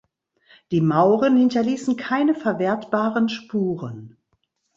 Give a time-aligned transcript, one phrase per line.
[0.71, 4.17] Die Mauren hinterließen keine verwertbaren Spuren.